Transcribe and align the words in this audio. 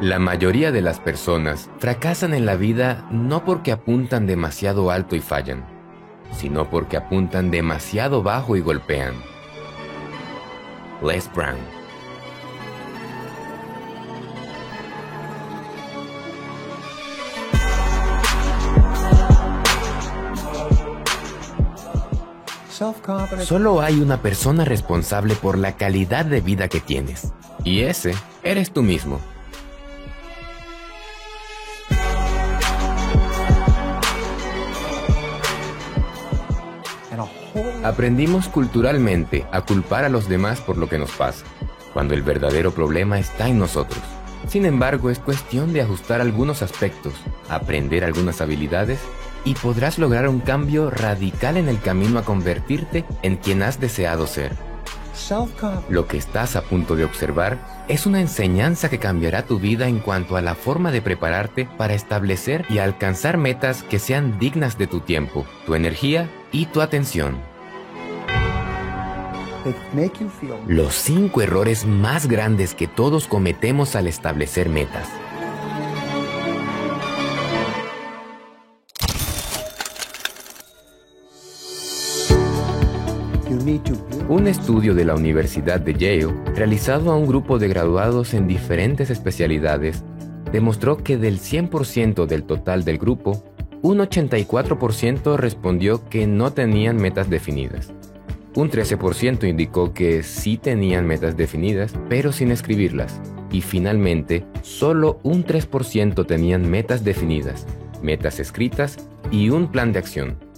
La 0.00 0.20
mayoría 0.20 0.70
de 0.70 0.80
las 0.80 1.00
personas 1.00 1.68
fracasan 1.78 2.32
en 2.32 2.46
la 2.46 2.54
vida 2.54 3.04
no 3.10 3.44
porque 3.44 3.72
apuntan 3.72 4.28
demasiado 4.28 4.92
alto 4.92 5.16
y 5.16 5.20
fallan, 5.20 5.64
sino 6.30 6.70
porque 6.70 6.96
apuntan 6.96 7.50
demasiado 7.50 8.22
bajo 8.22 8.54
y 8.54 8.60
golpean. 8.60 9.14
Les 11.02 11.28
Brown 11.32 11.56
Solo 23.42 23.80
hay 23.80 24.00
una 24.00 24.22
persona 24.22 24.64
responsable 24.64 25.34
por 25.34 25.58
la 25.58 25.72
calidad 25.76 26.24
de 26.24 26.40
vida 26.40 26.68
que 26.68 26.78
tienes. 26.78 27.32
Y 27.64 27.80
ese 27.80 28.14
eres 28.44 28.70
tú 28.70 28.84
mismo. 28.84 29.18
Aprendimos 37.88 38.48
culturalmente 38.48 39.46
a 39.50 39.62
culpar 39.62 40.04
a 40.04 40.10
los 40.10 40.28
demás 40.28 40.60
por 40.60 40.76
lo 40.76 40.90
que 40.90 40.98
nos 40.98 41.10
pasa, 41.12 41.46
cuando 41.94 42.12
el 42.12 42.20
verdadero 42.20 42.70
problema 42.70 43.18
está 43.18 43.48
en 43.48 43.58
nosotros. 43.58 44.02
Sin 44.46 44.66
embargo, 44.66 45.08
es 45.08 45.18
cuestión 45.18 45.72
de 45.72 45.80
ajustar 45.80 46.20
algunos 46.20 46.60
aspectos, 46.60 47.14
aprender 47.48 48.04
algunas 48.04 48.42
habilidades 48.42 49.00
y 49.42 49.54
podrás 49.54 49.98
lograr 49.98 50.28
un 50.28 50.40
cambio 50.40 50.90
radical 50.90 51.56
en 51.56 51.70
el 51.70 51.80
camino 51.80 52.18
a 52.18 52.26
convertirte 52.26 53.06
en 53.22 53.38
quien 53.38 53.62
has 53.62 53.80
deseado 53.80 54.26
ser. 54.26 54.52
Lo 55.88 56.06
que 56.06 56.18
estás 56.18 56.56
a 56.56 56.62
punto 56.64 56.94
de 56.94 57.06
observar 57.06 57.86
es 57.88 58.04
una 58.04 58.20
enseñanza 58.20 58.90
que 58.90 58.98
cambiará 58.98 59.46
tu 59.46 59.58
vida 59.58 59.88
en 59.88 60.00
cuanto 60.00 60.36
a 60.36 60.42
la 60.42 60.54
forma 60.54 60.90
de 60.90 61.00
prepararte 61.00 61.66
para 61.78 61.94
establecer 61.94 62.66
y 62.68 62.80
alcanzar 62.80 63.38
metas 63.38 63.82
que 63.82 63.98
sean 63.98 64.38
dignas 64.38 64.76
de 64.76 64.88
tu 64.88 65.00
tiempo, 65.00 65.46
tu 65.64 65.74
energía 65.74 66.28
y 66.52 66.66
tu 66.66 66.82
atención. 66.82 67.38
Los 70.66 70.94
cinco 70.94 71.42
errores 71.42 71.86
más 71.86 72.26
grandes 72.28 72.74
que 72.74 72.86
todos 72.86 73.26
cometemos 73.26 73.96
al 73.96 74.06
establecer 74.06 74.68
metas. 74.68 75.08
Un 84.28 84.46
estudio 84.46 84.94
de 84.94 85.04
la 85.04 85.14
Universidad 85.14 85.80
de 85.80 85.94
Yale, 85.94 86.34
realizado 86.54 87.10
a 87.10 87.16
un 87.16 87.26
grupo 87.26 87.58
de 87.58 87.68
graduados 87.68 88.34
en 88.34 88.46
diferentes 88.46 89.10
especialidades, 89.10 90.04
demostró 90.52 90.96
que 90.98 91.16
del 91.16 91.38
100% 91.38 92.26
del 92.26 92.44
total 92.44 92.84
del 92.84 92.98
grupo, 92.98 93.44
un 93.82 93.98
84% 93.98 95.36
respondió 95.36 96.08
que 96.08 96.26
no 96.26 96.52
tenían 96.52 96.96
metas 96.96 97.30
definidas. 97.30 97.92
Un 98.54 98.70
13% 98.70 99.48
indicó 99.48 99.92
que 99.94 100.22
sí 100.22 100.56
tenían 100.56 101.06
metas 101.06 101.36
definidas, 101.36 101.94
pero 102.08 102.32
sin 102.32 102.50
escribirlas. 102.50 103.20
Y 103.50 103.62
finalmente, 103.62 104.44
solo 104.62 105.20
un 105.22 105.44
3% 105.44 106.26
tenían 106.26 106.68
metas 106.68 107.04
definidas, 107.04 107.66
metas 108.02 108.40
escritas 108.40 108.98
y 109.30 109.50
un 109.50 109.70
plan 109.70 109.92
de 109.92 109.98
acción. 109.98 110.48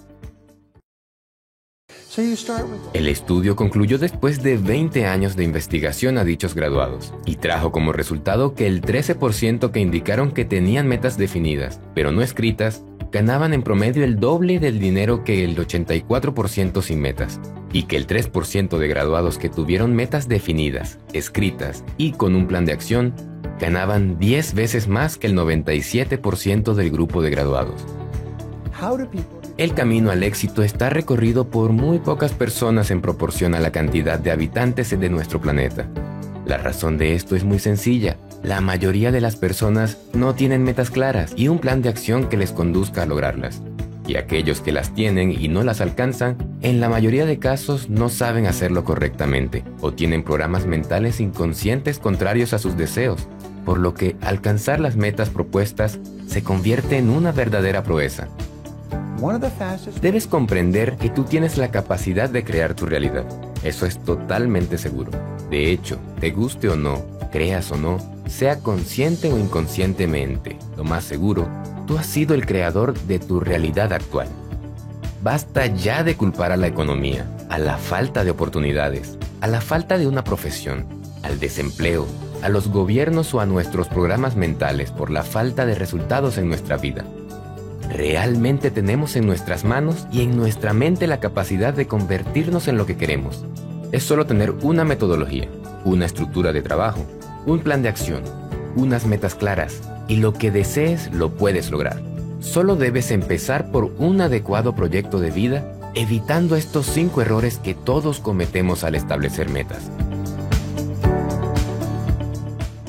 El 2.93 3.07
estudio 3.07 3.55
concluyó 3.55 3.97
después 3.97 4.43
de 4.43 4.57
20 4.57 5.07
años 5.07 5.37
de 5.37 5.45
investigación 5.45 6.19
a 6.19 6.25
dichos 6.25 6.55
graduados 6.55 7.15
y 7.25 7.37
trajo 7.37 7.71
como 7.71 7.93
resultado 7.93 8.55
que 8.55 8.67
el 8.67 8.83
13% 8.83 9.71
que 9.71 9.81
indicaron 9.81 10.33
que 10.33 10.45
tenían 10.45 10.89
metas 10.89 11.17
definidas, 11.17 11.81
pero 11.95 12.11
no 12.11 12.23
escritas, 12.23 12.83
ganaban 13.13 13.53
en 13.53 13.63
promedio 13.63 14.05
el 14.05 14.21
doble 14.21 14.59
del 14.59 14.79
dinero 14.79 15.25
que 15.25 15.45
el 15.45 15.57
84% 15.57 16.83
sin 16.83 17.01
metas, 17.01 17.41
y 17.73 17.85
que 17.85 17.97
el 17.97 18.07
3% 18.07 18.79
de 18.79 18.89
graduados 18.89 19.39
que 19.39 19.49
tuvieron 19.49 19.95
metas 19.95 20.29
definidas, 20.29 20.99
escritas 21.13 21.85
y 21.97 22.13
con 22.13 22.35
un 22.35 22.47
plan 22.47 22.65
de 22.65 22.73
acción, 22.73 23.15
ganaban 23.59 24.19
10 24.19 24.55
veces 24.55 24.89
más 24.89 25.17
que 25.19 25.27
el 25.27 25.37
97% 25.37 26.75
del 26.75 26.91
grupo 26.91 27.23
de 27.23 27.31
graduados. 27.31 27.85
El 29.59 29.75
camino 29.75 30.11
al 30.11 30.23
éxito 30.23 30.63
está 30.63 30.89
recorrido 30.89 31.51
por 31.51 31.73
muy 31.73 31.99
pocas 31.99 32.33
personas 32.33 32.91
en 32.91 33.03
proporción 33.03 33.55
a 33.55 33.61
la 33.61 33.71
cantidad 33.71 34.19
de 34.19 34.31
habitantes 34.31 34.99
de 34.99 35.11
nuestro 35.11 35.41
planeta. 35.41 35.87
La 36.47 36.57
razón 36.57 36.97
de 36.97 37.15
esto 37.15 37.37
es 37.37 37.45
muy 37.45 37.59
sencilla. 37.59 38.17
La 38.43 38.63
mayoría 38.63 39.13
de 39.13 39.21
las 39.21 39.37
personas 39.37 39.99
no 40.15 40.35
tienen 40.35 40.63
metas 40.63 40.91
claras 40.91 41.35
y 41.37 41.49
un 41.49 41.59
plan 41.59 41.83
de 41.83 41.91
acción 41.91 42.29
que 42.29 42.39
les 42.39 42.53
conduzca 42.53 43.03
a 43.03 43.07
lograrlas. 43.07 43.61
Y 44.07 44.17
aquellos 44.17 44.61
que 44.63 44.73
las 44.73 44.95
tienen 44.95 45.31
y 45.31 45.49
no 45.49 45.63
las 45.63 45.83
alcanzan, 45.83 46.37
en 46.63 46.81
la 46.81 46.89
mayoría 46.89 47.27
de 47.27 47.39
casos 47.39 47.91
no 47.91 48.09
saben 48.09 48.47
hacerlo 48.47 48.83
correctamente 48.85 49.63
o 49.81 49.93
tienen 49.93 50.25
programas 50.25 50.65
mentales 50.65 51.21
inconscientes 51.21 51.99
contrarios 51.99 52.55
a 52.55 52.59
sus 52.59 52.79
deseos, 52.79 53.29
por 53.67 53.79
lo 53.79 53.93
que 53.93 54.17
alcanzar 54.23 54.81
las 54.81 54.97
metas 54.97 55.29
propuestas 55.29 55.99
se 56.27 56.43
convierte 56.43 56.97
en 56.97 57.11
una 57.11 57.33
verdadera 57.33 57.83
proeza. 57.83 58.27
Debes 60.01 60.27
comprender 60.27 60.97
que 60.97 61.11
tú 61.11 61.25
tienes 61.25 61.59
la 61.59 61.71
capacidad 61.71 62.31
de 62.31 62.43
crear 62.43 62.73
tu 62.73 62.87
realidad. 62.87 63.27
Eso 63.63 63.85
es 63.85 63.99
totalmente 63.99 64.79
seguro. 64.79 65.11
De 65.51 65.71
hecho, 65.71 65.99
te 66.21 66.31
guste 66.31 66.71
o 66.71 66.77
no, 66.77 67.05
creas 67.31 67.71
o 67.71 67.77
no, 67.77 67.99
sea 68.31 68.61
consciente 68.61 69.33
o 69.33 69.39
inconscientemente, 69.39 70.57
lo 70.77 70.85
más 70.85 71.05
seguro, 71.05 71.49
tú 71.87 71.99
has 71.99 72.07
sido 72.07 72.35
el 72.35 72.47
creador 72.47 72.99
de 73.01 73.19
tu 73.19 73.41
realidad 73.41 73.93
actual. 73.93 74.29
Basta 75.23 75.67
ya 75.67 76.03
de 76.05 76.17
culpar 76.17 76.53
a 76.53 76.57
la 76.57 76.69
economía, 76.69 77.27
a 77.51 77.59
la 77.59 77.77
falta 77.77 78.25
de 78.25 78.31
oportunidades, 78.31 79.19
a 79.41 79.49
la 79.49 79.61
falta 79.61 79.99
de 79.99 80.07
una 80.07 80.25
profesión, 80.25 80.87
al 81.23 81.39
desempleo, 81.39 82.07
a 82.43 82.49
los 82.49 82.69
gobiernos 82.69 83.35
o 83.35 83.41
a 83.41 83.47
nuestros 83.47 83.89
programas 83.89 84.37
mentales 84.37 84.91
por 84.93 85.11
la 85.11 85.25
falta 85.25 85.67
de 85.67 85.75
resultados 85.75 86.39
en 86.39 86.49
nuestra 86.49 86.77
vida. 86.79 87.05
Realmente 87.91 88.71
tenemos 88.71 89.17
en 89.17 89.27
nuestras 89.27 89.65
manos 89.65 90.07
y 90.13 90.23
en 90.23 90.37
nuestra 90.37 90.73
mente 90.73 91.07
la 91.07 91.21
capacidad 91.21 91.75
de 91.75 91.87
convertirnos 91.87 92.69
en 92.69 92.79
lo 92.79 92.87
que 92.87 92.97
queremos. 92.97 93.45
Es 93.93 94.05
solo 94.05 94.25
tener 94.25 94.53
una 94.63 94.85
metodología, 94.85 95.49
una 95.85 96.07
estructura 96.07 96.53
de 96.53 96.63
trabajo, 96.63 97.05
un 97.47 97.61
plan 97.61 97.83
de 97.83 97.89
acción, 97.89 98.23
unas 98.77 99.07
metas 99.07 99.35
claras 99.35 99.81
y 100.09 100.17
lo 100.17 100.33
que 100.33 100.51
desees 100.51 101.13
lo 101.13 101.31
puedes 101.31 101.71
lograr. 101.71 102.03
Solo 102.41 102.77
debes 102.77 103.11
empezar 103.11 103.71
por 103.71 103.85
un 103.99 104.21
adecuado 104.21 104.75
proyecto 104.75 105.21
de 105.21 105.31
vida, 105.31 105.65
evitando 105.95 106.57
estos 106.57 106.87
cinco 106.87 107.23
errores 107.23 107.59
que 107.59 107.75
todos 107.75 108.21
cometemos 108.21 108.85
al 108.85 108.95
establecer 108.95 109.49
metas. 109.51 109.91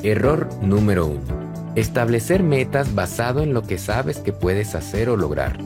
Error 0.02 0.48
número 0.62 1.06
1 1.06 1.42
Establecer 1.74 2.42
metas 2.42 2.94
basado 2.94 3.42
en 3.42 3.54
lo 3.54 3.62
que 3.62 3.78
sabes 3.78 4.18
que 4.18 4.32
puedes 4.32 4.74
hacer 4.74 5.08
o 5.08 5.16
lograr. 5.16 5.58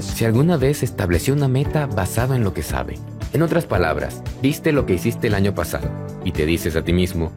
Si 0.00 0.24
alguna 0.24 0.56
vez 0.56 0.82
estableció 0.82 1.32
una 1.32 1.46
meta 1.46 1.86
basado 1.86 2.34
en 2.34 2.42
lo 2.42 2.52
que 2.52 2.64
sabe. 2.64 2.98
En 3.34 3.42
otras 3.42 3.66
palabras, 3.66 4.22
viste 4.40 4.72
lo 4.72 4.86
que 4.86 4.94
hiciste 4.94 5.26
el 5.26 5.34
año 5.34 5.54
pasado 5.54 5.90
y 6.24 6.32
te 6.32 6.46
dices 6.46 6.76
a 6.76 6.82
ti 6.82 6.94
mismo, 6.94 7.32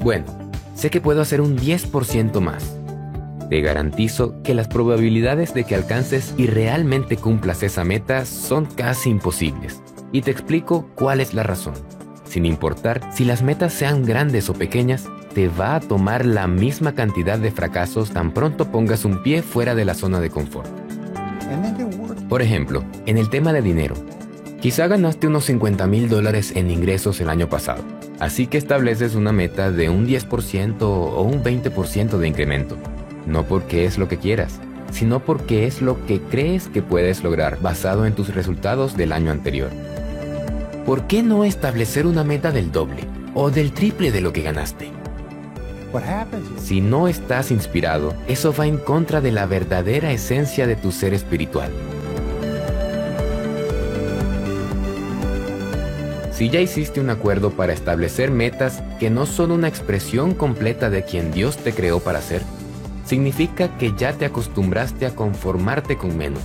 bueno, 0.00 0.26
sé 0.74 0.90
que 0.90 1.00
puedo 1.00 1.20
hacer 1.20 1.40
un 1.40 1.56
10% 1.56 2.40
más. 2.40 2.76
Te 3.48 3.60
garantizo 3.60 4.42
que 4.42 4.54
las 4.54 4.66
probabilidades 4.66 5.54
de 5.54 5.62
que 5.62 5.76
alcances 5.76 6.34
y 6.36 6.46
realmente 6.46 7.16
cumplas 7.16 7.62
esa 7.62 7.84
meta 7.84 8.24
son 8.24 8.66
casi 8.66 9.10
imposibles. 9.10 9.80
Y 10.10 10.22
te 10.22 10.32
explico 10.32 10.90
cuál 10.96 11.20
es 11.20 11.34
la 11.34 11.44
razón 11.44 11.74
sin 12.34 12.46
importar 12.46 13.00
si 13.12 13.24
las 13.24 13.44
metas 13.44 13.72
sean 13.72 14.04
grandes 14.04 14.50
o 14.50 14.54
pequeñas, 14.54 15.08
te 15.34 15.46
va 15.46 15.76
a 15.76 15.80
tomar 15.80 16.26
la 16.26 16.48
misma 16.48 16.92
cantidad 16.92 17.38
de 17.38 17.52
fracasos 17.52 18.10
tan 18.10 18.34
pronto 18.34 18.72
pongas 18.72 19.04
un 19.04 19.22
pie 19.22 19.40
fuera 19.40 19.76
de 19.76 19.84
la 19.84 19.94
zona 19.94 20.18
de 20.18 20.30
confort. 20.30 20.68
Por 22.28 22.42
ejemplo, 22.42 22.82
en 23.06 23.18
el 23.18 23.30
tema 23.30 23.52
de 23.52 23.62
dinero, 23.62 23.94
quizá 24.64 24.86
ganaste 24.86 25.26
unos 25.26 25.44
50 25.44 25.86
mil 25.86 26.08
dólares 26.08 26.54
en 26.56 26.70
ingresos 26.70 27.20
el 27.20 27.28
año 27.28 27.50
pasado, 27.50 27.84
así 28.18 28.46
que 28.46 28.56
estableces 28.56 29.14
una 29.14 29.30
meta 29.30 29.70
de 29.70 29.90
un 29.90 30.08
10% 30.08 30.80
o 30.80 31.20
un 31.20 31.44
20% 31.44 32.16
de 32.16 32.26
incremento, 32.26 32.78
no 33.26 33.44
porque 33.44 33.84
es 33.84 33.98
lo 33.98 34.08
que 34.08 34.16
quieras, 34.16 34.60
sino 34.90 35.20
porque 35.20 35.66
es 35.66 35.82
lo 35.82 36.06
que 36.06 36.22
crees 36.22 36.68
que 36.68 36.80
puedes 36.80 37.22
lograr 37.22 37.60
basado 37.60 38.06
en 38.06 38.14
tus 38.14 38.34
resultados 38.34 38.96
del 38.96 39.12
año 39.12 39.32
anterior. 39.32 39.68
¿por 40.86 41.06
qué 41.08 41.22
no 41.22 41.44
establecer 41.44 42.06
una 42.06 42.24
meta 42.24 42.50
del 42.50 42.72
doble 42.72 43.04
o 43.34 43.50
del 43.50 43.72
triple 43.72 44.12
de 44.12 44.22
lo 44.22 44.32
que 44.32 44.40
ganaste? 44.40 44.90
Si 46.56 46.80
no 46.80 47.06
estás 47.06 47.50
inspirado, 47.50 48.14
eso 48.28 48.54
va 48.58 48.66
en 48.66 48.78
contra 48.78 49.20
de 49.20 49.30
la 49.30 49.44
verdadera 49.44 50.10
esencia 50.10 50.66
de 50.66 50.74
tu 50.74 50.90
ser 50.90 51.12
espiritual. 51.12 51.70
Si 56.34 56.50
ya 56.50 56.58
hiciste 56.58 57.00
un 57.00 57.10
acuerdo 57.10 57.50
para 57.50 57.72
establecer 57.72 58.32
metas 58.32 58.82
que 58.98 59.08
no 59.08 59.24
son 59.24 59.52
una 59.52 59.68
expresión 59.68 60.34
completa 60.34 60.90
de 60.90 61.04
quien 61.04 61.30
Dios 61.30 61.56
te 61.56 61.72
creó 61.72 62.00
para 62.00 62.20
ser, 62.20 62.42
significa 63.04 63.78
que 63.78 63.94
ya 63.96 64.14
te 64.14 64.24
acostumbraste 64.24 65.06
a 65.06 65.14
conformarte 65.14 65.96
con 65.96 66.16
menos. 66.16 66.42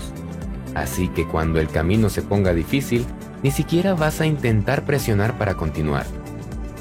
Así 0.76 1.08
que 1.08 1.28
cuando 1.28 1.60
el 1.60 1.70
camino 1.70 2.10
se 2.10 2.22
ponga 2.22 2.54
difícil, 2.54 3.04
ni 3.42 3.50
siquiera 3.50 3.96
vas 3.96 4.22
a 4.22 4.28
intentar 4.28 4.86
presionar 4.86 5.40
para 5.40 5.56
continuar. 5.56 6.06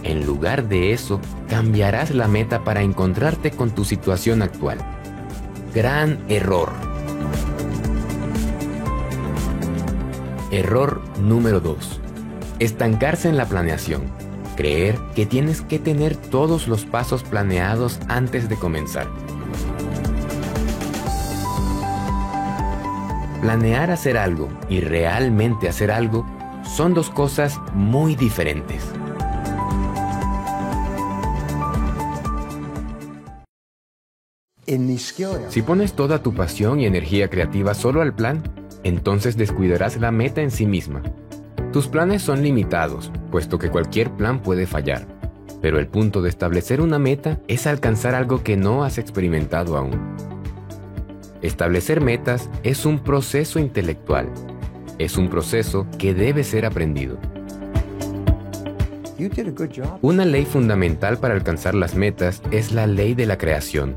En 0.02 0.26
lugar 0.26 0.68
de 0.68 0.92
eso, 0.92 1.18
cambiarás 1.48 2.10
la 2.10 2.28
meta 2.28 2.62
para 2.62 2.82
encontrarte 2.82 3.52
con 3.52 3.70
tu 3.70 3.86
situación 3.86 4.42
actual. 4.42 4.76
Gran 5.74 6.18
error. 6.28 6.72
Error 10.50 11.00
número 11.22 11.60
2. 11.60 12.02
Estancarse 12.58 13.28
en 13.28 13.36
la 13.36 13.46
planeación. 13.46 14.02
Creer 14.56 14.98
que 15.14 15.26
tienes 15.26 15.62
que 15.62 15.78
tener 15.78 16.16
todos 16.16 16.66
los 16.66 16.84
pasos 16.84 17.22
planeados 17.22 18.00
antes 18.08 18.48
de 18.48 18.56
comenzar. 18.56 19.06
Planear 23.40 23.92
hacer 23.92 24.18
algo 24.18 24.48
y 24.68 24.80
realmente 24.80 25.68
hacer 25.68 25.92
algo 25.92 26.26
son 26.64 26.94
dos 26.94 27.10
cosas 27.10 27.60
muy 27.74 28.16
diferentes. 28.16 28.82
Si 35.48 35.62
pones 35.62 35.92
toda 35.92 36.24
tu 36.24 36.34
pasión 36.34 36.80
y 36.80 36.86
energía 36.86 37.30
creativa 37.30 37.72
solo 37.74 38.02
al 38.02 38.14
plan, 38.14 38.42
entonces 38.82 39.36
descuidarás 39.36 39.96
la 39.98 40.10
meta 40.10 40.42
en 40.42 40.50
sí 40.50 40.66
misma. 40.66 41.02
Tus 41.72 41.86
planes 41.86 42.22
son 42.22 42.42
limitados, 42.42 43.12
puesto 43.30 43.58
que 43.58 43.68
cualquier 43.68 44.10
plan 44.10 44.40
puede 44.40 44.66
fallar. 44.66 45.06
Pero 45.60 45.78
el 45.78 45.86
punto 45.86 46.22
de 46.22 46.30
establecer 46.30 46.80
una 46.80 46.98
meta 46.98 47.40
es 47.46 47.66
alcanzar 47.66 48.14
algo 48.14 48.42
que 48.42 48.56
no 48.56 48.84
has 48.84 48.96
experimentado 48.96 49.76
aún. 49.76 50.16
Establecer 51.42 52.00
metas 52.00 52.48
es 52.62 52.86
un 52.86 53.00
proceso 53.00 53.58
intelectual. 53.58 54.30
Es 54.98 55.18
un 55.18 55.28
proceso 55.28 55.86
que 55.98 56.14
debe 56.14 56.42
ser 56.42 56.64
aprendido. 56.64 57.18
Una 60.00 60.24
ley 60.24 60.46
fundamental 60.46 61.18
para 61.18 61.34
alcanzar 61.34 61.74
las 61.74 61.94
metas 61.94 62.40
es 62.50 62.72
la 62.72 62.86
ley 62.86 63.14
de 63.14 63.26
la 63.26 63.36
creación. 63.36 63.94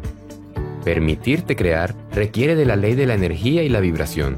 Permitirte 0.83 1.56
crear 1.56 1.95
requiere 2.12 2.56
de 2.56 2.65
la 2.65 2.75
ley 2.75 2.95
de 2.95 3.06
la 3.06 3.13
energía 3.13 3.63
y 3.63 3.69
la 3.69 3.79
vibración. 3.79 4.38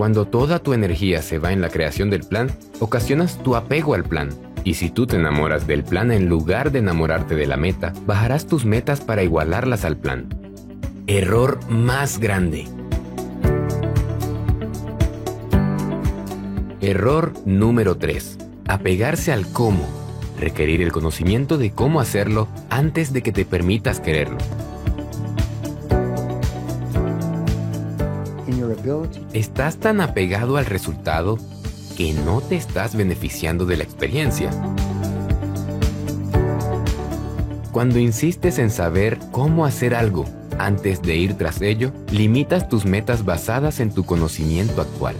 Cuando 0.00 0.24
toda 0.24 0.60
tu 0.60 0.72
energía 0.72 1.20
se 1.20 1.38
va 1.38 1.52
en 1.52 1.60
la 1.60 1.68
creación 1.68 2.08
del 2.08 2.22
plan, 2.22 2.50
ocasionas 2.78 3.36
tu 3.42 3.54
apego 3.54 3.92
al 3.92 4.02
plan. 4.02 4.30
Y 4.64 4.72
si 4.72 4.88
tú 4.88 5.06
te 5.06 5.16
enamoras 5.16 5.66
del 5.66 5.84
plan 5.84 6.10
en 6.10 6.26
lugar 6.26 6.72
de 6.72 6.78
enamorarte 6.78 7.34
de 7.34 7.46
la 7.46 7.58
meta, 7.58 7.92
bajarás 8.06 8.46
tus 8.46 8.64
metas 8.64 9.02
para 9.02 9.22
igualarlas 9.22 9.84
al 9.84 9.98
plan. 9.98 10.26
Error 11.06 11.60
más 11.68 12.18
grande. 12.18 12.64
Error 16.80 17.34
número 17.44 17.98
3. 17.98 18.38
Apegarse 18.68 19.32
al 19.32 19.52
cómo. 19.52 19.86
Requerir 20.38 20.80
el 20.80 20.92
conocimiento 20.92 21.58
de 21.58 21.72
cómo 21.72 22.00
hacerlo 22.00 22.48
antes 22.70 23.12
de 23.12 23.22
que 23.22 23.32
te 23.32 23.44
permitas 23.44 24.00
quererlo. 24.00 24.38
Estás 29.32 29.76
tan 29.76 30.00
apegado 30.00 30.56
al 30.56 30.66
resultado 30.66 31.38
que 31.96 32.12
no 32.12 32.40
te 32.40 32.56
estás 32.56 32.94
beneficiando 32.94 33.66
de 33.66 33.76
la 33.76 33.84
experiencia. 33.84 34.50
Cuando 37.72 37.98
insistes 37.98 38.58
en 38.58 38.70
saber 38.70 39.18
cómo 39.30 39.64
hacer 39.64 39.94
algo 39.94 40.24
antes 40.58 41.00
de 41.02 41.16
ir 41.16 41.34
tras 41.38 41.62
ello, 41.62 41.92
limitas 42.10 42.68
tus 42.68 42.84
metas 42.84 43.24
basadas 43.24 43.80
en 43.80 43.92
tu 43.92 44.04
conocimiento 44.04 44.82
actual. 44.82 45.16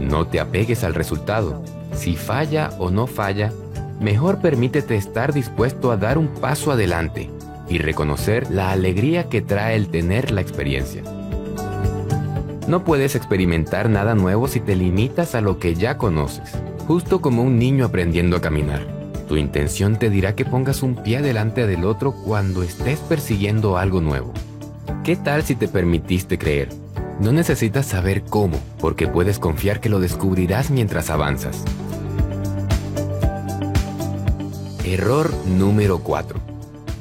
No 0.00 0.26
te 0.26 0.38
apegues 0.38 0.84
al 0.84 0.94
resultado. 0.94 1.62
Si 1.92 2.14
falla 2.14 2.70
o 2.78 2.90
no 2.90 3.06
falla, 3.06 3.52
mejor 4.00 4.40
permítete 4.40 4.96
estar 4.96 5.32
dispuesto 5.32 5.90
a 5.90 5.96
dar 5.96 6.16
un 6.16 6.28
paso 6.28 6.72
adelante 6.72 7.28
y 7.68 7.78
reconocer 7.78 8.50
la 8.50 8.70
alegría 8.70 9.28
que 9.28 9.42
trae 9.42 9.76
el 9.76 9.88
tener 9.88 10.30
la 10.30 10.40
experiencia. 10.40 11.02
No 12.66 12.82
puedes 12.82 13.14
experimentar 13.14 13.88
nada 13.88 14.16
nuevo 14.16 14.48
si 14.48 14.58
te 14.58 14.74
limitas 14.74 15.36
a 15.36 15.40
lo 15.40 15.60
que 15.60 15.76
ya 15.76 15.98
conoces, 15.98 16.50
justo 16.88 17.20
como 17.20 17.42
un 17.42 17.60
niño 17.60 17.84
aprendiendo 17.84 18.36
a 18.36 18.40
caminar. 18.40 18.84
Tu 19.28 19.36
intención 19.36 19.96
te 20.00 20.10
dirá 20.10 20.34
que 20.34 20.44
pongas 20.44 20.82
un 20.82 20.96
pie 20.96 21.22
delante 21.22 21.68
del 21.68 21.84
otro 21.84 22.12
cuando 22.12 22.64
estés 22.64 22.98
persiguiendo 22.98 23.78
algo 23.78 24.00
nuevo. 24.00 24.32
¿Qué 25.04 25.14
tal 25.14 25.44
si 25.44 25.54
te 25.54 25.68
permitiste 25.68 26.38
creer? 26.38 26.68
No 27.20 27.30
necesitas 27.30 27.86
saber 27.86 28.24
cómo, 28.24 28.58
porque 28.80 29.06
puedes 29.06 29.38
confiar 29.38 29.80
que 29.80 29.88
lo 29.88 30.00
descubrirás 30.00 30.70
mientras 30.70 31.08
avanzas. 31.08 31.62
Error 34.84 35.32
número 35.46 36.00
4. 36.00 36.40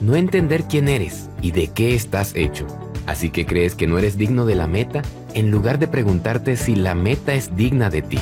No 0.01 0.15
entender 0.15 0.65
quién 0.65 0.89
eres 0.89 1.27
y 1.41 1.51
de 1.51 1.69
qué 1.69 1.95
estás 1.95 2.35
hecho. 2.35 2.67
Así 3.07 3.31
que 3.31 3.47
crees 3.47 3.73
que 3.73 3.88
no 3.88 3.97
eres 3.97 4.15
digno 4.15 4.45
de 4.45 4.56
la 4.56 4.67
meta 4.67 5.01
en 5.35 5.51
lugar 5.51 5.77
de 5.77 5.87
preguntarte 5.87 6.55
si 6.55 6.75
la 6.75 6.95
meta 6.95 7.35
es 7.35 7.55
digna 7.55 7.89
de 7.89 8.01
ti. 8.01 8.19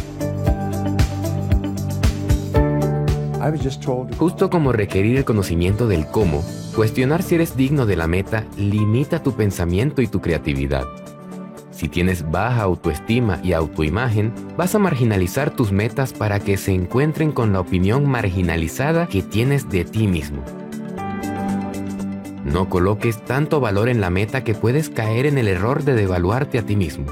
Justo 4.18 4.50
como 4.50 4.72
requerir 4.72 5.18
el 5.18 5.26
conocimiento 5.26 5.88
del 5.88 6.08
cómo, 6.08 6.44
cuestionar 6.76 7.22
si 7.22 7.36
eres 7.36 7.56
digno 7.56 7.86
de 7.86 7.96
la 7.96 8.08
meta 8.08 8.46
limita 8.58 9.22
tu 9.22 9.34
pensamiento 9.34 10.02
y 10.02 10.08
tu 10.08 10.22
creatividad. 10.22 10.86
Si 11.72 11.88
tienes 11.88 12.30
baja 12.30 12.62
autoestima 12.62 13.40
y 13.44 13.54
autoimagen, 13.54 14.34
vas 14.58 14.74
a 14.76 14.80
marginalizar 14.80 15.52
tus 15.52 15.72
metas 15.72 16.14
para 16.14 16.40
que 16.40 16.58
se 16.58 16.72
encuentren 16.72 17.32
con 17.32 17.54
la 17.54 17.60
opinión 17.60 18.06
marginalizada 18.06 19.08
que 19.08 19.22
tienes 19.22 19.70
de 19.70 19.84
ti 19.84 20.08
mismo. 20.08 20.44
No 22.44 22.70
coloques 22.70 23.24
tanto 23.24 23.60
valor 23.60 23.88
en 23.88 24.02
la 24.02 24.10
meta 24.10 24.44
que 24.44 24.54
puedes 24.54 24.90
caer 24.90 25.26
en 25.26 25.38
el 25.38 25.48
error 25.48 25.84
de 25.84 25.94
devaluarte 25.94 26.60
a 26.60 26.64
ti 26.64 26.76
mismo. 26.76 27.06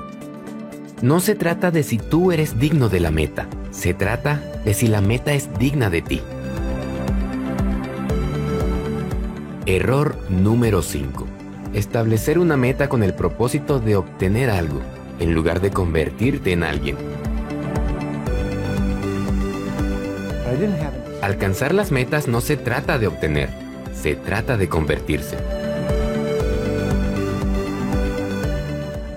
No 1.02 1.20
se 1.20 1.36
trata 1.36 1.72
de 1.72 1.84
si 1.84 1.98
tú 1.98 2.32
eres 2.32 2.60
digno 2.60 2.90
de 2.90 3.00
la 3.00 3.12
meta, 3.12 3.48
se 3.72 3.94
trata 3.94 4.42
de 4.66 4.74
si 4.74 4.88
la 4.88 5.02
meta 5.02 5.34
es 5.34 5.50
digna 5.58 5.90
de 5.90 6.02
ti. 6.02 6.22
Error 9.66 10.18
número 10.30 10.82
5. 10.82 11.26
Establecer 11.74 12.38
una 12.38 12.58
meta 12.58 12.90
con 12.90 13.02
el 13.02 13.14
propósito 13.14 13.80
de 13.80 13.96
obtener 13.96 14.50
algo, 14.50 14.82
en 15.20 15.34
lugar 15.34 15.62
de 15.62 15.72
convertirte 15.72 16.52
en 16.52 16.64
alguien. 16.64 16.98
Alcanzar 21.22 21.74
las 21.74 21.92
metas 21.92 22.28
no 22.28 22.42
se 22.42 22.58
trata 22.58 23.00
de 23.00 23.08
obtener, 23.08 23.50
se 23.94 24.16
trata 24.16 24.58
de 24.58 24.70
convertirse. 24.70 25.38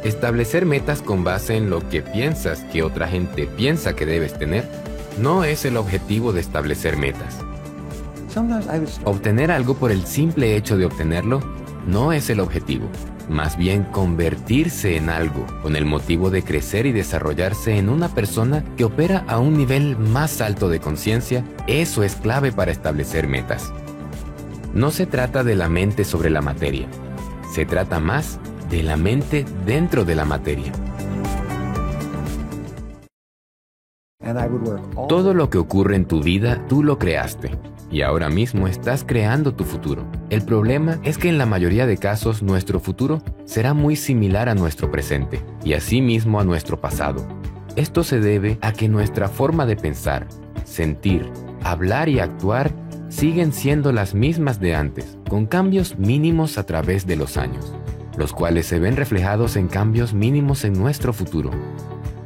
Establecer 0.05 0.67
metas 0.67 1.01
con 1.01 1.25
base 1.25 1.57
en 1.57 1.71
lo 1.71 1.89
que 1.89 2.03
piensas 2.03 2.61
que 2.73 2.83
otra 2.83 3.09
gente 3.09 3.47
piensa 3.47 3.97
que 3.97 4.05
debes 4.05 4.39
tener 4.39 4.69
no 5.19 5.45
es 5.45 5.65
el 5.65 5.77
objetivo 5.77 6.33
de 6.33 6.41
establecer 6.41 6.97
metas. 6.97 7.39
Obtener 9.05 9.51
algo 9.51 9.75
por 9.75 9.91
el 9.91 10.05
simple 10.05 10.57
hecho 10.57 10.77
de 10.77 10.87
obtenerlo 10.87 11.41
no 11.87 12.13
es 12.13 12.31
el 12.31 12.41
objetivo. 12.41 12.89
Más 13.29 13.57
bien 13.57 13.85
convertirse 13.85 14.97
en 14.97 15.09
algo 15.09 15.47
con 15.63 15.77
el 15.77 15.87
motivo 15.87 16.31
de 16.31 16.43
crecer 16.43 16.85
y 16.85 16.93
desarrollarse 16.93 17.79
en 17.79 17.89
una 17.89 18.09
persona 18.09 18.63
que 18.77 18.85
opera 18.85 19.25
a 19.29 19.39
un 19.39 19.57
nivel 19.57 19.97
más 19.97 20.41
alto 20.41 20.69
de 20.69 20.81
conciencia, 20.81 21.45
eso 21.67 22.03
es 22.03 22.17
clave 22.17 22.53
para 22.53 22.73
establecer 22.73 23.27
metas. 23.27 23.73
No 24.75 24.91
se 24.91 25.07
trata 25.07 25.45
de 25.45 25.55
la 25.55 25.69
mente 25.69 26.03
sobre 26.03 26.31
la 26.31 26.43
materia, 26.43 26.89
se 27.53 27.65
trata 27.65 28.01
más 28.01 28.41
de 28.71 28.83
la 28.83 28.97
mente 28.97 29.45
dentro 29.65 30.05
de 30.05 30.17
la 30.17 30.25
materia. 30.25 30.73
Todo 35.09 35.33
lo 35.33 35.49
que 35.49 35.59
ocurre 35.59 35.95
en 35.95 36.07
tu 36.07 36.21
vida, 36.21 36.67
tú 36.67 36.83
lo 36.83 36.99
creaste. 36.99 37.57
Y 37.89 38.03
ahora 38.03 38.31
mismo 38.31 38.67
estás 38.67 39.05
creando 39.05 39.55
tu 39.55 39.63
futuro. 39.63 40.11
El 40.29 40.45
problema 40.45 40.99
es 41.05 41.19
que 41.19 41.29
en 41.29 41.39
la 41.39 41.47
mayoría 41.47 41.87
de 41.87 41.97
casos 41.97 42.43
nuestro 42.43 42.81
futuro 42.81 43.23
será 43.45 43.75
muy 43.75 43.95
similar 43.95 44.49
a 44.49 44.57
nuestro 44.57 44.91
presente 44.91 45.41
y 45.63 45.75
asimismo 45.75 46.41
a 46.41 46.45
nuestro 46.45 46.81
pasado. 46.81 47.25
Esto 47.77 48.03
se 48.03 48.19
debe 48.19 48.59
a 48.61 48.73
que 48.73 48.89
nuestra 48.89 49.29
forma 49.29 49.67
de 49.67 49.77
pensar, 49.77 50.27
sentir, 50.65 51.31
hablar 51.63 52.09
y 52.09 52.19
actuar 52.19 52.73
siguen 53.15 53.53
siendo 53.53 53.93
las 53.93 54.15
mismas 54.15 54.59
de 54.59 54.75
antes, 54.75 55.17
con 55.29 55.47
cambios 55.47 55.99
mínimos 55.99 56.59
a 56.59 56.67
través 56.67 57.07
de 57.07 57.15
los 57.15 57.37
años, 57.37 57.73
los 58.19 58.33
cuales 58.33 58.67
se 58.67 58.81
ven 58.81 58.97
reflejados 58.97 59.57
en 59.57 59.69
cambios 59.69 60.15
mínimos 60.15 60.65
en 60.65 60.73
nuestro 60.73 61.13
futuro. 61.13 61.51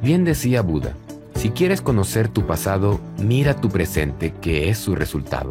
Bien 0.02 0.24
decía 0.24 0.62
Buda, 0.62 0.94
Si 1.34 1.50
quieres 1.50 1.82
conocer 1.82 2.28
tu 2.28 2.46
pasado, 2.46 3.00
mira 3.22 3.54
tu 3.54 3.68
presente, 3.68 4.32
que 4.40 4.70
es 4.70 4.78
su 4.78 4.94
resultado. 4.94 5.50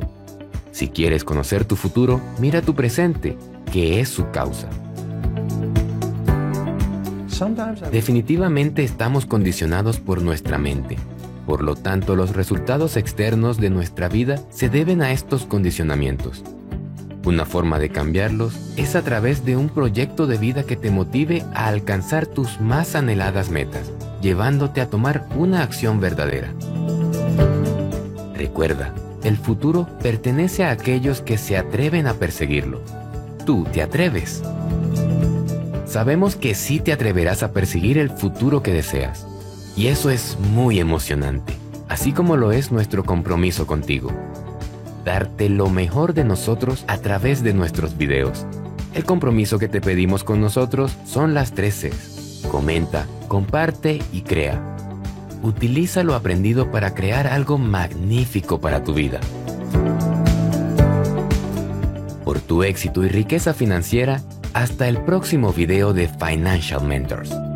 Si 0.72 0.90
quieres 0.90 1.24
conocer 1.24 1.66
tu 1.66 1.76
futuro, 1.76 2.20
mira 2.40 2.62
tu 2.62 2.74
presente, 2.74 3.38
que 3.72 4.00
es 4.00 4.10
su 4.10 4.30
causa. 4.32 4.68
Definitivamente 7.92 8.84
estamos 8.84 9.28
condicionados 9.28 10.00
por 10.00 10.24
nuestra 10.24 10.58
mente. 10.58 10.98
Por 11.48 11.64
lo 11.64 11.76
tanto, 11.76 12.18
los 12.18 12.36
resultados 12.36 12.98
externos 12.98 13.58
de 13.58 13.70
nuestra 13.70 14.10
vida 14.10 14.38
se 14.50 14.70
deben 14.70 15.02
a 15.02 15.14
estos 15.14 15.46
condicionamientos. 15.46 16.44
Una 17.26 17.46
forma 17.46 17.80
de 17.80 17.90
cambiarlos 17.90 18.54
es 18.76 18.98
a 18.98 19.02
través 19.02 19.46
de 19.46 19.56
un 19.56 19.70
proyecto 19.70 20.28
de 20.28 20.38
vida 20.38 20.64
que 20.64 20.76
te 20.76 20.92
motive 20.92 21.46
a 21.54 21.68
alcanzar 21.68 22.28
tus 22.28 22.60
más 22.60 22.96
anheladas 22.96 23.50
metas, 23.50 23.94
llevándote 24.22 24.82
a 24.82 24.90
tomar 24.90 25.26
una 25.38 25.64
acción 25.64 26.02
verdadera. 26.02 26.54
Recuerda, 28.36 28.94
el 29.24 29.38
futuro 29.38 29.88
pertenece 30.04 30.66
a 30.66 30.72
aquellos 30.72 31.22
que 31.22 31.38
se 31.38 31.56
atreven 31.56 32.08
a 32.08 32.16
perseguirlo. 32.16 32.82
Tú 33.46 33.66
te 33.72 33.82
atreves. 33.82 34.44
Sabemos 35.86 36.36
que 36.36 36.56
sí 36.56 36.82
te 36.82 36.92
atreverás 36.92 37.42
a 37.42 37.54
perseguir 37.54 37.98
el 37.98 38.10
futuro 38.10 38.62
que 38.62 38.74
deseas. 38.74 39.26
Y 39.78 39.88
eso 39.88 40.10
es 40.10 40.40
muy 40.40 40.80
emocionante, 40.80 41.54
así 41.88 42.12
como 42.12 42.36
lo 42.36 42.52
es 42.52 42.72
nuestro 42.72 43.04
compromiso 43.04 43.68
contigo. 43.68 44.12
Darte 45.06 45.50
lo 45.50 45.70
mejor 45.70 46.16
de 46.16 46.24
nosotros 46.24 46.84
a 46.88 46.98
través 46.98 47.44
de 47.44 47.54
nuestros 47.54 47.96
videos. 47.96 48.48
El 48.96 49.06
compromiso 49.06 49.60
que 49.60 49.68
te 49.68 49.80
pedimos 49.80 50.24
con 50.24 50.42
nosotros 50.42 50.98
son 51.06 51.36
las 51.36 51.52
tres 51.52 51.76
Cs. 51.76 52.48
Comenta, 52.50 53.06
comparte 53.28 54.02
y 54.12 54.22
crea. 54.22 54.60
Utiliza 55.44 56.04
lo 56.04 56.16
aprendido 56.16 56.72
para 56.72 56.96
crear 56.96 57.28
algo 57.28 57.60
magnífico 57.60 58.60
para 58.60 58.84
tu 58.84 58.96
vida. 58.96 59.20
Por 62.26 62.40
tu 62.40 62.64
éxito 62.64 63.04
y 63.04 63.10
riqueza 63.10 63.54
financiera, 63.54 64.22
hasta 64.56 64.88
el 64.88 64.98
próximo 65.04 65.54
video 65.54 65.94
de 65.94 66.08
Financial 66.08 66.84
Mentors. 66.84 67.47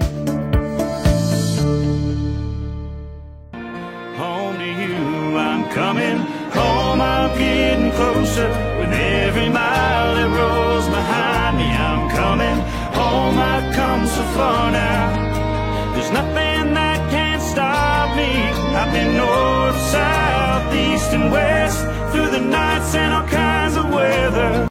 Coming 5.73 6.17
home, 6.51 6.99
I'm 7.01 7.37
getting 7.37 7.91
closer. 7.91 8.49
With 8.79 8.93
every 8.93 9.49
mile 9.49 10.15
that 10.15 10.29
rolls 10.39 10.87
behind 10.87 11.57
me, 11.57 11.69
I'm 11.89 12.09
coming 12.09 12.57
home, 12.99 13.37
I've 13.37 13.73
come 13.73 14.05
so 14.05 14.23
far 14.35 14.71
now. 14.71 15.93
There's 15.93 16.11
nothing 16.11 16.73
that 16.73 16.99
can 17.09 17.39
stop 17.39 18.15
me. 18.17 18.31
I've 18.79 18.91
been 18.91 19.15
north, 19.15 19.77
south, 19.95 20.75
east, 20.75 21.11
and 21.13 21.31
west, 21.31 21.79
through 22.11 22.29
the 22.31 22.41
nights 22.41 22.93
and 22.95 23.13
all 23.13 23.27
kinds 23.27 23.75
of 23.77 23.85
weather. 23.93 24.51